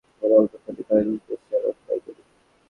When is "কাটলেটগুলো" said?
0.87-1.35